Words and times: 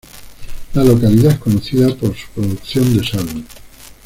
La 0.73 0.83
localidad 0.83 1.33
es 1.33 1.37
conocida 1.37 1.93
por 1.95 2.15
su 2.15 2.27
producción 2.33 2.97
de 2.97 3.03
sal. 3.07 3.45